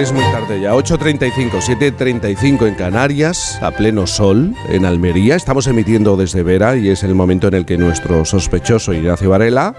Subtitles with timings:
[0.00, 5.36] Es muy tarde ya, 8.35, 7.35 en Canarias, a pleno sol, en Almería.
[5.36, 9.74] Estamos emitiendo desde Vera y es el momento en el que nuestro sospechoso Ignacio Varela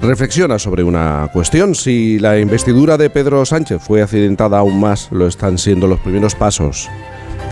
[0.00, 1.74] reflexiona sobre una cuestión.
[1.74, 6.34] Si la investidura de Pedro Sánchez fue accidentada aún más, lo están siendo los primeros
[6.34, 6.88] pasos.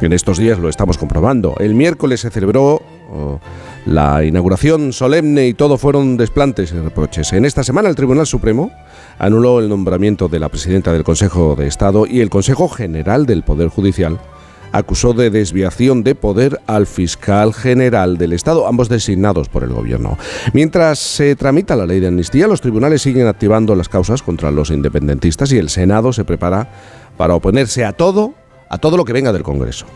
[0.00, 1.54] En estos días lo estamos comprobando.
[1.60, 2.80] El miércoles se celebró
[3.12, 3.40] oh,
[3.88, 7.32] la inauguración solemne y todo fueron desplantes y reproches.
[7.32, 8.70] En esta semana el Tribunal Supremo
[9.18, 13.42] anuló el nombramiento de la presidenta del Consejo de Estado y el Consejo General del
[13.42, 14.18] Poder Judicial
[14.72, 20.18] acusó de desviación de poder al fiscal general del Estado, ambos designados por el gobierno.
[20.52, 24.70] Mientras se tramita la ley de amnistía, los tribunales siguen activando las causas contra los
[24.70, 26.68] independentistas y el Senado se prepara
[27.16, 28.34] para oponerse a todo,
[28.68, 29.86] a todo lo que venga del Congreso.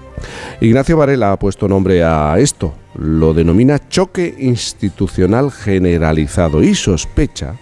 [0.61, 7.55] Ignacio Varela ha puesto nombre a esto, lo denomina choque institucional generalizado y sospecha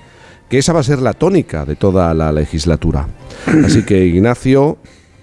[0.48, 3.08] que esa va a ser la tónica de toda la legislatura.
[3.64, 4.78] Así que Ignacio,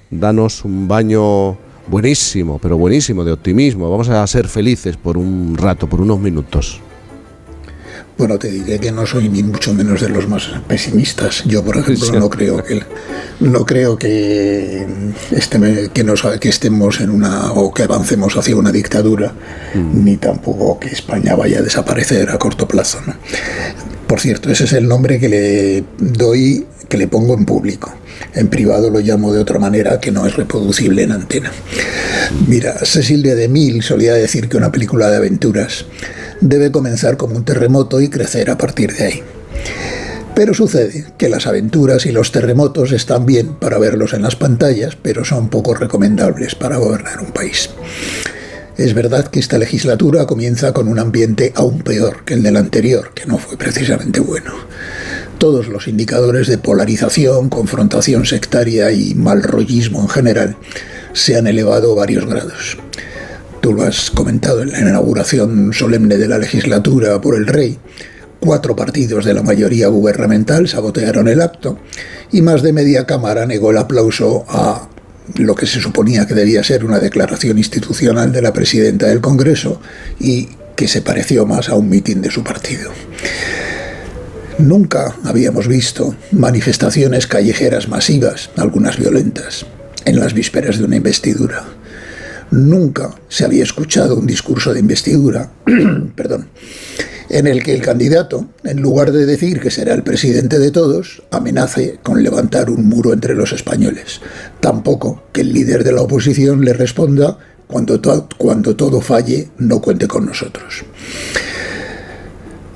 [0.09, 1.57] danos un baño
[1.87, 3.89] buenísimo, pero buenísimo de optimismo.
[3.89, 6.81] Vamos a ser felices por un rato, por unos minutos.
[8.17, 11.43] Bueno, te diré que no soy ni mucho menos de los más pesimistas.
[11.45, 12.81] Yo, por ejemplo, no creo que
[13.39, 14.87] no creo que,
[15.31, 19.33] este, que, nos, que estemos en una o que avancemos hacia una dictadura,
[19.75, 20.03] mm.
[20.03, 22.99] ni tampoco que España vaya a desaparecer a corto plazo.
[24.07, 27.93] Por cierto, ese es el nombre que le doy, que le pongo en público.
[28.33, 31.51] En privado lo llamo de otra manera que no es reproducible en antena.
[32.47, 35.85] Mira, Cecil de DeMille solía decir que una película de aventuras
[36.41, 39.23] debe comenzar como un terremoto y crecer a partir de ahí.
[40.35, 44.95] Pero sucede que las aventuras y los terremotos están bien para verlos en las pantallas,
[44.95, 47.71] pero son poco recomendables para gobernar un país.
[48.77, 53.11] Es verdad que esta legislatura comienza con un ambiente aún peor que el del anterior,
[53.15, 54.53] que no fue precisamente bueno.
[55.39, 60.57] Todos los indicadores de polarización, confrontación sectaria y malrollismo en general
[61.13, 62.77] se han elevado varios grados.
[63.67, 67.77] Tú lo has comentado en la inauguración solemne de la legislatura por el rey.
[68.39, 71.77] Cuatro partidos de la mayoría gubernamental sabotearon el acto
[72.31, 74.87] y más de media cámara negó el aplauso a
[75.35, 79.81] lo que se suponía que debía ser una declaración institucional de la presidenta del Congreso
[80.17, 82.93] y que se pareció más a un mitin de su partido.
[84.59, 89.65] Nunca habíamos visto manifestaciones callejeras masivas, algunas violentas,
[90.05, 91.76] en las vísperas de una investidura.
[92.51, 95.51] Nunca se había escuchado un discurso de investidura,
[96.15, 96.47] perdón,
[97.29, 101.23] en el que el candidato, en lugar de decir que será el presidente de todos,
[101.31, 104.21] amenace con levantar un muro entre los españoles.
[104.61, 107.37] Tampoco que el líder de la oposición le responda
[107.67, 108.01] cuando,
[108.37, 110.85] cuando todo falle, no cuente con nosotros.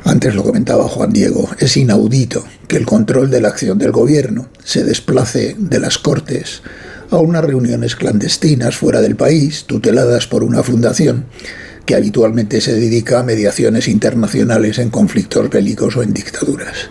[0.04, 4.50] Antes lo comentaba Juan Diego, es inaudito que el control de la acción del gobierno
[4.64, 6.62] se desplace de las Cortes
[7.12, 11.26] a unas reuniones clandestinas fuera del país, tuteladas por una fundación
[11.86, 16.90] que habitualmente se dedica a mediaciones internacionales en conflictos bélicos o en dictaduras.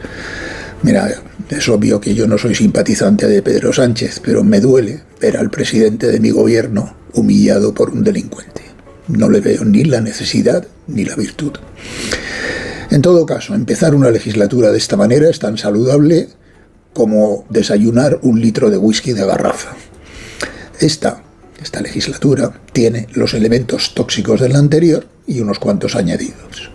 [0.83, 1.11] Mira,
[1.49, 5.51] es obvio que yo no soy simpatizante de Pedro Sánchez, pero me duele ver al
[5.51, 8.63] presidente de mi gobierno humillado por un delincuente.
[9.09, 11.53] No le veo ni la necesidad ni la virtud.
[12.91, 16.29] En todo caso, empezar una legislatura de esta manera es tan saludable
[16.93, 19.77] como desayunar un litro de whisky de garrafa.
[20.81, 21.23] Esta,
[21.83, 26.71] legislatura tiene los elementos tóxicos de la anterior y unos cuantos añadidos.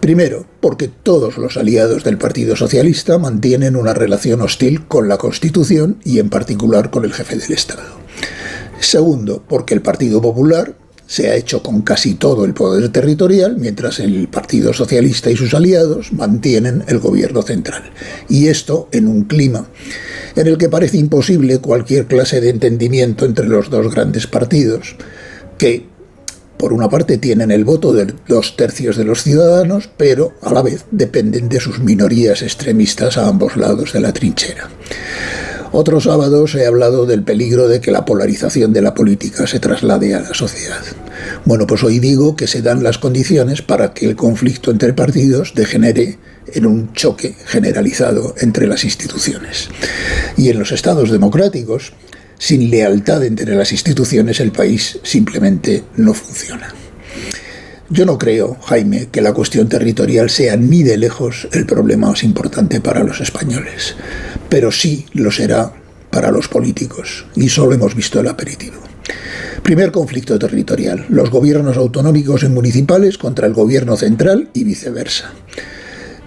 [0.00, 6.00] Primero, porque todos los aliados del Partido Socialista mantienen una relación hostil con la Constitución
[6.02, 7.82] y en particular con el jefe del Estado.
[8.80, 10.74] Segundo, porque el Partido Popular
[11.06, 15.54] se ha hecho con casi todo el poder territorial, mientras el Partido Socialista y sus
[15.54, 17.84] aliados mantienen el gobierno central.
[18.28, 19.68] Y esto en un clima
[20.34, 24.96] en el que parece imposible cualquier clase de entendimiento entre los dos grandes partidos,
[25.58, 25.86] que
[26.56, 30.62] por una parte tienen el voto de dos tercios de los ciudadanos, pero a la
[30.62, 34.68] vez dependen de sus minorías extremistas a ambos lados de la trinchera.
[35.72, 40.14] Otros sábados he hablado del peligro de que la polarización de la política se traslade
[40.14, 40.80] a la sociedad.
[41.46, 45.52] Bueno, pues hoy digo que se dan las condiciones para que el conflicto entre partidos
[45.54, 46.18] degenere
[46.52, 49.68] en un choque generalizado entre las instituciones.
[50.36, 51.92] Y en los estados democráticos,
[52.36, 56.74] sin lealtad entre las instituciones, el país simplemente no funciona.
[57.90, 62.24] Yo no creo, Jaime, que la cuestión territorial sea ni de lejos el problema más
[62.24, 63.94] importante para los españoles,
[64.48, 65.72] pero sí lo será
[66.10, 68.85] para los políticos, y solo hemos visto el aperitivo.
[69.66, 75.32] Primer conflicto territorial, los gobiernos autonómicos y municipales contra el gobierno central y viceversa.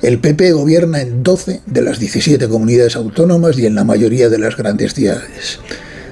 [0.01, 4.39] El PP gobierna en 12 de las 17 comunidades autónomas y en la mayoría de
[4.39, 5.61] las grandes ciudades.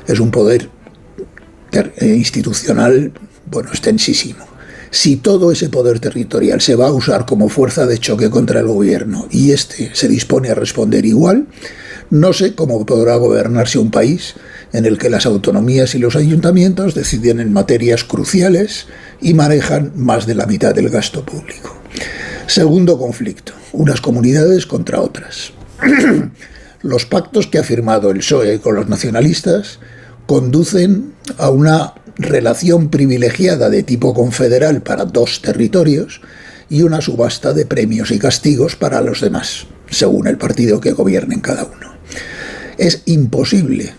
[0.07, 0.69] Es un poder
[1.73, 3.11] eh, institucional,
[3.51, 4.45] bueno, extensísimo.
[4.89, 8.67] Si todo ese poder territorial se va a usar como fuerza de choque contra el
[8.67, 11.47] gobierno y éste se dispone a responder igual,
[12.09, 14.35] no sé cómo podrá gobernarse un país
[14.73, 18.87] en el que las autonomías y los ayuntamientos deciden en materias cruciales
[19.21, 21.75] y manejan más de la mitad del gasto público.
[22.47, 25.51] Segundo conflicto, unas comunidades contra otras.
[26.81, 29.79] los pactos que ha firmado el PSOE con los nacionalistas
[30.25, 36.21] conducen a una relación privilegiada de tipo confederal para dos territorios
[36.69, 41.35] y una subasta de premios y castigos para los demás, según el partido que gobierne
[41.35, 41.93] en cada uno.
[42.77, 43.93] Es imposible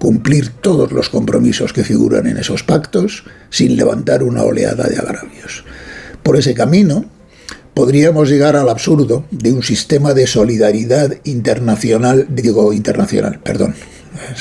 [0.00, 5.62] cumplir todos los compromisos que figuran en esos pactos sin levantar una oleada de agravios.
[6.22, 7.04] Por ese camino,
[7.74, 13.74] podríamos llegar al absurdo de un sistema de solidaridad internacional, digo internacional, perdón,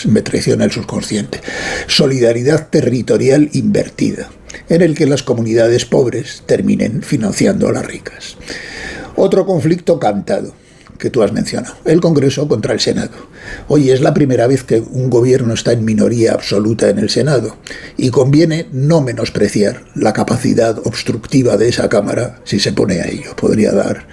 [0.06, 1.42] me traiciona el subconsciente,
[1.88, 4.30] solidaridad territorial invertida,
[4.70, 8.38] en el que las comunidades pobres terminen financiando a las ricas.
[9.18, 10.54] Otro conflicto cantado
[11.00, 13.30] que tú has mencionado, el Congreso contra el Senado.
[13.68, 17.58] Hoy es la primera vez que un gobierno está en minoría absoluta en el Senado
[17.98, 23.36] y conviene no menospreciar la capacidad obstructiva de esa Cámara si se pone a ello.
[23.36, 24.06] Podría dar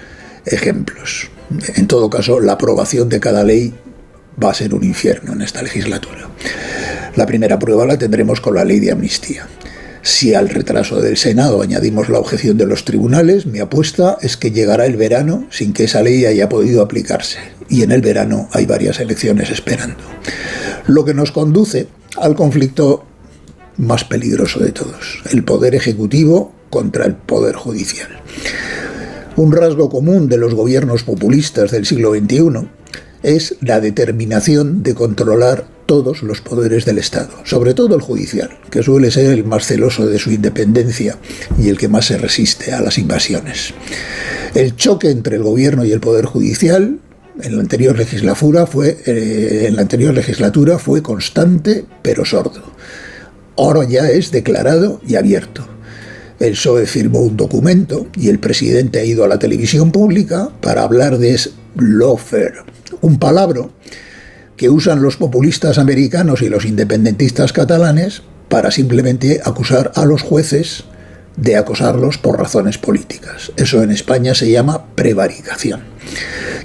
[0.46, 1.28] ejemplos.
[1.74, 3.74] En todo caso, la aprobación de cada ley
[4.42, 6.28] va a ser un infierno en esta legislatura.
[7.16, 9.46] La primera prueba la tendremos con la ley de amnistía.
[10.06, 14.52] Si al retraso del Senado añadimos la objeción de los tribunales, mi apuesta es que
[14.52, 17.38] llegará el verano sin que esa ley haya podido aplicarse.
[17.68, 19.96] Y en el verano hay varias elecciones esperando.
[20.86, 21.88] Lo que nos conduce
[22.18, 23.04] al conflicto
[23.78, 28.08] más peligroso de todos, el poder ejecutivo contra el poder judicial.
[29.34, 32.68] Un rasgo común de los gobiernos populistas del siglo XXI
[33.24, 38.82] es la determinación de controlar todos los poderes del Estado, sobre todo el judicial, que
[38.82, 41.16] suele ser el más celoso de su independencia
[41.58, 43.72] y el que más se resiste a las invasiones.
[44.54, 46.98] El choque entre el gobierno y el poder judicial
[47.40, 52.62] en la anterior legislatura fue, eh, en la anterior legislatura fue constante pero sordo.
[53.56, 55.66] Ahora ya es declarado y abierto.
[56.38, 60.82] El PSOE firmó un documento y el presidente ha ido a la televisión pública para
[60.82, 61.38] hablar de
[61.76, 62.56] lawfare,
[63.00, 63.68] un palabra
[64.56, 70.84] que usan los populistas americanos y los independentistas catalanes para simplemente acusar a los jueces
[71.36, 73.52] de acosarlos por razones políticas.
[73.56, 75.80] Eso en España se llama prevaricación.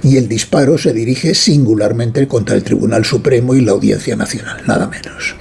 [0.02, 4.88] Y el disparo se dirige singularmente contra el Tribunal Supremo y la Audiencia Nacional, nada
[4.88, 5.36] menos.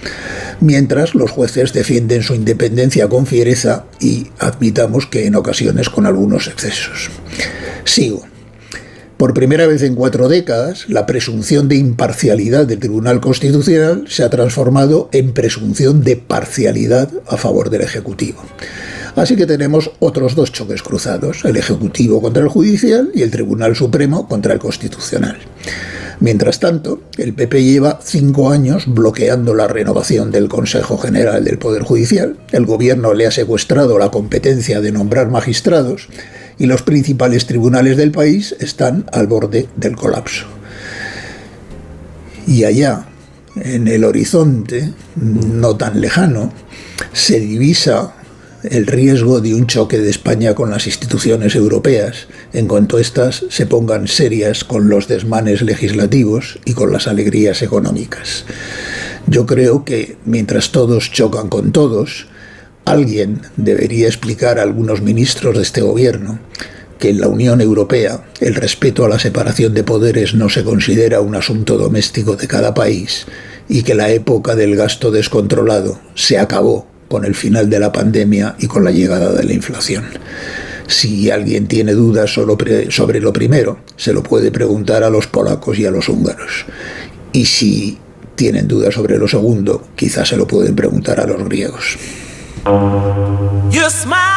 [0.60, 6.48] Mientras los jueces defienden su independencia con fiereza y admitamos que en ocasiones con algunos
[6.48, 7.10] excesos.
[7.86, 8.26] Sigo.
[9.22, 14.32] Por primera vez en cuatro décadas, la presunción de imparcialidad del Tribunal Constitucional se ha
[14.32, 18.42] transformado en presunción de parcialidad a favor del Ejecutivo.
[19.16, 23.76] Así que tenemos otros dos choques cruzados, el Ejecutivo contra el Judicial y el Tribunal
[23.76, 25.38] Supremo contra el Constitucional.
[26.20, 31.84] Mientras tanto, el PP lleva cinco años bloqueando la renovación del Consejo General del Poder
[31.84, 36.10] Judicial, el Gobierno le ha secuestrado la competencia de nombrar magistrados
[36.62, 40.46] y los principales tribunales del país están al borde del colapso.
[42.46, 43.08] Y allá,
[43.56, 46.54] en el horizonte, no tan lejano,
[47.14, 48.14] se divisa
[48.62, 53.66] el riesgo de un choque de España con las instituciones europeas, en cuanto éstas se
[53.66, 58.46] pongan serias con los desmanes legislativos y con las alegrías económicas.
[59.26, 62.28] Yo creo que mientras todos chocan con todos,
[62.86, 66.40] Alguien debería explicar a algunos ministros de este gobierno
[67.00, 71.22] que en la Unión Europea el respeto a la separación de poderes no se considera
[71.22, 73.26] un asunto doméstico de cada país
[73.68, 78.56] y que la época del gasto descontrolado se acabó con el final de la pandemia
[78.60, 80.06] y con la llegada de la inflación.
[80.88, 85.86] Si alguien tiene dudas sobre lo primero, se lo puede preguntar a los polacos y
[85.86, 86.66] a los húngaros.
[87.34, 87.98] Y si
[88.36, 91.98] tienen dudas sobre lo segundo, quizás se lo pueden preguntar a los griegos.
[92.64, 94.31] You smile.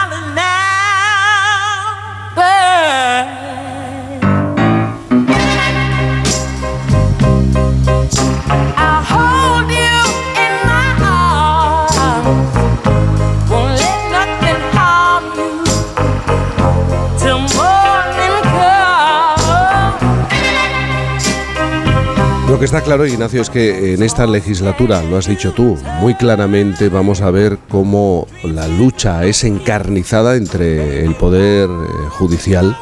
[22.64, 26.88] Que está claro, Ignacio, es que en esta legislatura, lo has dicho tú, muy claramente
[26.88, 32.74] vamos a ver cómo la lucha es encarnizada entre el Poder eh, Judicial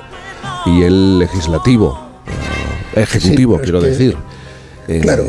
[0.67, 1.99] y el legislativo,
[2.95, 4.17] eh, ejecutivo, quiero decir.
[4.87, 5.25] Eh, claro,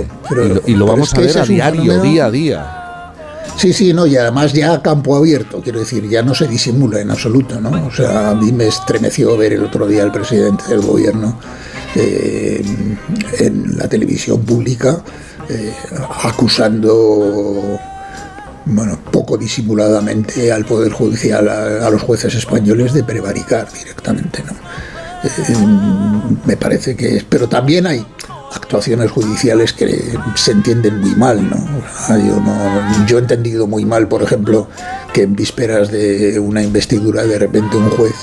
[0.67, 3.13] y lo, vamos a ver a diario, día a día.
[3.55, 6.99] Sí, sí, no, y además ya a campo abierto, quiero decir, ya no se disimula
[7.01, 7.87] en absoluto, ¿no?
[7.87, 11.39] O sea, a mí me estremeció ver el otro día al presidente del gobierno
[11.95, 12.63] eh,
[13.39, 15.03] en la televisión pública
[16.23, 17.79] acusando
[18.65, 24.43] bueno, poco disimuladamente al Poder Judicial, a, los jueces españoles de prevaricar directamente.
[24.43, 24.53] ¿no?
[25.23, 28.05] Eh, me parece que es, pero también hay
[28.53, 31.49] actuaciones judiciales que se entienden muy mal.
[31.49, 31.57] no,
[33.07, 34.67] yo he entendido muy mal, por ejemplo,
[35.11, 38.13] que en vísperas de una investidura de repente un juez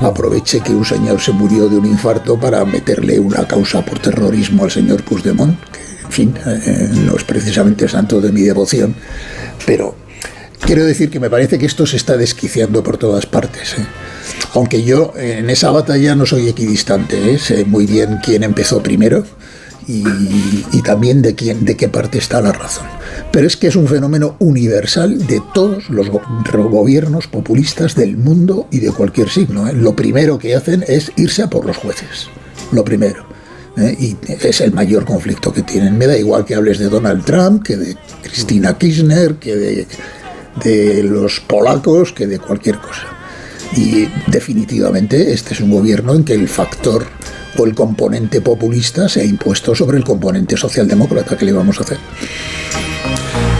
[0.00, 4.64] aproveche que un señor se murió de un infarto para meterle una causa por terrorismo
[4.64, 8.94] al señor Puigdemont, que en fin, eh, no es precisamente santo de mi devoción,
[9.66, 9.96] pero
[10.60, 13.74] quiero decir que me parece que esto se está desquiciando por todas partes.
[13.78, 13.86] ¿eh?
[14.54, 17.38] Aunque yo en esa batalla no soy equidistante, ¿eh?
[17.38, 19.24] sé muy bien quién empezó primero
[19.88, 22.86] y, también de, quién, de qué parte está la razón.
[23.32, 28.80] Pero es que es un fenómeno universal de todos los gobiernos populistas del mundo y
[28.80, 29.68] de cualquier signo.
[29.68, 29.72] ¿eh?
[29.72, 32.28] Lo primero que hacen es irse a por los jueces.
[32.72, 33.26] Lo primero.
[33.76, 35.96] y es el mayor conflicto que tienen.
[35.98, 39.86] Me da igual que hables de Donald Trump, que de Cristina Kirchner, que
[40.64, 43.06] de los polacos que de cualquier cosa.
[43.76, 47.06] Y definitivamente este es un gobierno en que el factor
[47.58, 51.36] o el componente populista se ha impuesto sobre el componente socialdemócrata.
[51.36, 51.98] que le vamos a hacer?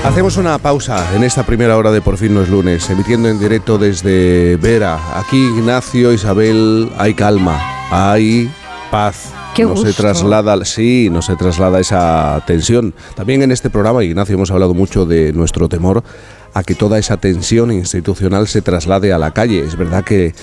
[0.04, 3.40] Hacemos una pausa en esta primera hora de Por fin no es lunes, emitiendo en
[3.40, 5.18] directo desde Vera.
[5.18, 7.60] Aquí Ignacio, Isabel, hay calma,
[7.90, 8.48] hay
[8.90, 9.32] paz.
[9.58, 12.94] no se traslada, sí, no se traslada esa tensión.
[13.16, 16.04] También en este programa, Ignacio, hemos hablado mucho de nuestro temor
[16.56, 19.60] a que toda esa tensión institucional se traslade a la calle.
[19.60, 20.34] Es verdad que,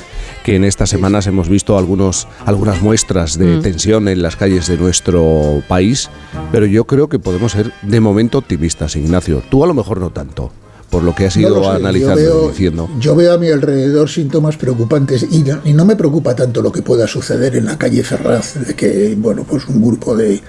[0.43, 3.61] que en estas semanas hemos visto algunos, algunas muestras de mm.
[3.63, 6.11] tensión en las calles de nuestro país,
[6.51, 9.41] pero yo creo que podemos ser de momento optimistas, Ignacio.
[9.49, 10.51] Tú a lo mejor no tanto
[10.93, 12.87] por lo que has ido analizando y diciendo.
[12.99, 16.71] Yo veo a mi alrededor síntomas preocupantes y no, y no, me preocupa tanto lo
[16.71, 20.39] que pueda suceder en la calle Ferraz, de que, bueno, pues un grupo de,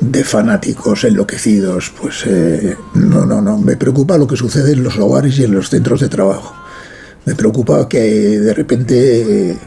[0.00, 4.98] de fanáticos enloquecidos, pues eh, no, no, no, me preocupa lo que sucede en los
[4.98, 6.54] hogares y en los centros de trabajo.
[7.26, 8.00] Me preocupa que
[8.40, 9.58] de repente eh,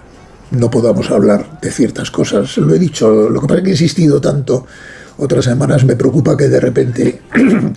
[0.50, 2.58] no podamos hablar de ciertas cosas.
[2.58, 4.66] Lo he dicho, lo que pasa es que he insistido tanto
[5.20, 7.22] otras semanas, me preocupa que de repente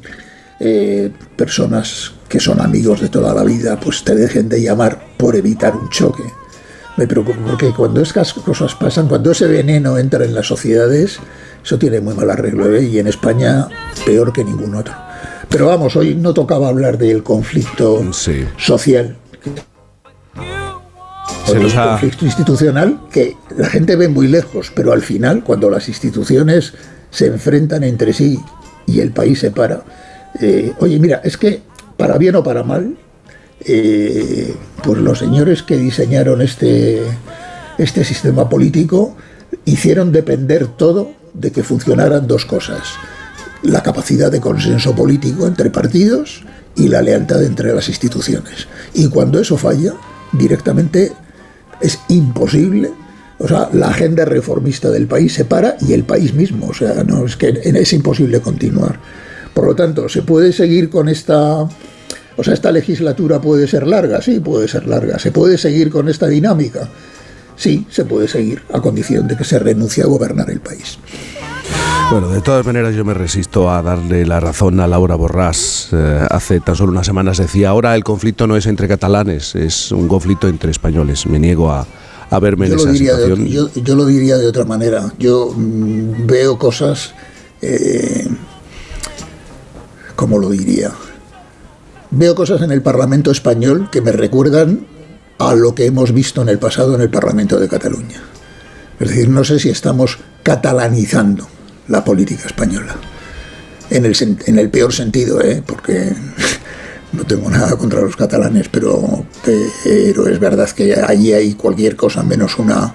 [0.59, 5.35] eh, personas que son amigos de toda la vida, pues te dejen de llamar por
[5.35, 6.23] evitar un choque.
[6.97, 11.19] Me preocupa porque cuando estas cosas pasan, cuando ese veneno entra en las sociedades,
[11.63, 12.85] eso tiene muy mal arreglo ¿eh?
[12.85, 13.67] y en España
[14.07, 14.95] peor que ningún otro.
[15.49, 18.01] Pero vamos, hoy no tocaba hablar del conflicto
[18.57, 19.17] social.
[21.49, 26.75] el conflicto institucional que la gente ve muy lejos, pero al final, cuando las instituciones
[27.11, 28.39] se enfrentan entre sí
[28.87, 29.83] y el país se para,
[30.41, 31.70] eh, oye, mira, es que
[32.00, 32.97] para bien o para mal,
[33.62, 37.02] pues los señores que diseñaron este,
[37.76, 39.16] este sistema político
[39.66, 42.95] hicieron depender todo de que funcionaran dos cosas.
[43.62, 46.42] La capacidad de consenso político entre partidos
[46.75, 48.66] y la lealtad entre las instituciones.
[48.95, 49.92] Y cuando eso falla,
[50.33, 51.12] directamente
[51.83, 52.90] es imposible.
[53.38, 56.69] O sea, la agenda reformista del país se para y el país mismo.
[56.69, 58.99] O sea, no es que es imposible continuar.
[59.54, 61.69] Por lo tanto, se puede seguir con esta
[62.37, 65.19] o sea, esta legislatura puede ser larga, sí, puede ser larga.
[65.19, 66.88] ¿Se puede seguir con esta dinámica?
[67.54, 70.99] Sí, se puede seguir, a condición de que se renuncie a gobernar el país.
[72.11, 75.90] Bueno, de todas maneras yo me resisto a darle la razón a Laura Borrás.
[75.92, 79.92] Eh, hace tan solo unas semanas decía, ahora el conflicto no es entre catalanes, es
[79.92, 81.26] un conflicto entre españoles.
[81.26, 81.87] Me niego a,
[82.40, 83.47] verme en esa situación.
[83.47, 85.12] yo, lo diría de otra manera.
[85.19, 87.12] Yo mm, veo cosas,
[87.61, 88.26] eh,
[90.21, 90.93] ¿cómo lo diría?
[92.11, 94.87] Veo cosas en el Parlamento español que me recuerdan
[95.39, 98.21] a lo que hemos visto en el pasado en el Parlamento de Cataluña.
[98.99, 101.49] Es decir, no sé si estamos catalanizando
[101.89, 102.97] la política española.
[103.89, 105.62] En el, peor sentido, ¿eh?
[105.65, 106.12] porque
[107.15, 112.23] no tengo nada contra los catalanes, pero, pero es verdad que allí hay cualquier cosa
[112.23, 112.95] menos una,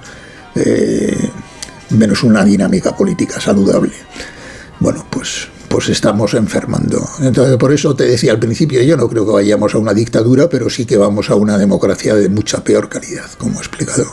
[0.54, 1.32] eh,
[1.90, 3.94] menos una dinámica política saludable.
[4.80, 7.06] Bueno, pues pues estamos enfermando.
[7.22, 10.48] Entonces, por eso te decía al principio, yo no creo que vayamos a una dictadura,
[10.48, 14.06] pero sí que vamos a una democracia de mucha peor calidad, como he explicado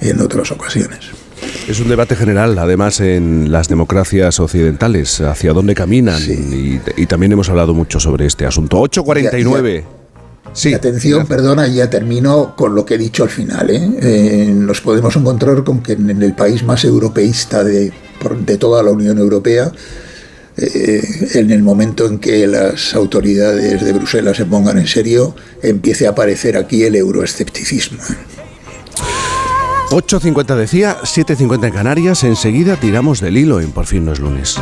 [0.00, 0.98] en otras ocasiones.
[1.68, 7.48] Es un debate general, además, en las democracias occidentales, hacia dónde caminan, y, también hemos
[7.48, 8.80] hablado mucho sobre este asunto.
[8.80, 9.84] 849.
[10.52, 13.70] Sí, atención, perdona, ya termino con lo que he dicho al final.
[13.70, 13.90] ¿eh?
[14.02, 17.92] Eh, nos podemos encontrar con que en el país más europeísta de,
[18.44, 19.70] de toda la Unión Europea,
[20.56, 21.02] eh,
[21.34, 26.10] en el momento en que las autoridades de Bruselas se pongan en serio, empiece a
[26.10, 27.98] aparecer aquí el euroescepticismo.
[29.90, 34.56] 8.50 decía, 7.50 en Canarias, enseguida tiramos del hilo en Por fin no es lunes.